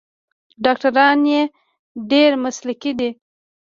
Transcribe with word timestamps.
ډاکټران 0.63 1.19
یې 1.31 1.41
ډیر 2.11 2.31
مسلکي 2.43 2.91
دي. 2.99 3.09